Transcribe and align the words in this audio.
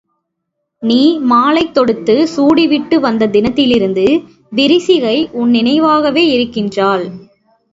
நீ 0.83 1.01
மாலை 1.21 1.71
தொடுத்துச் 1.71 2.31
சூட்டிவிட்டு 2.35 2.99
வந்த 2.99 3.27
தினத்திலிருந்து 3.27 4.05
விரிசிகை 4.51 5.15
உன் 5.33 5.51
நினைவாகவே 5.51 6.23
இருக்கின்றாள். 6.29 7.05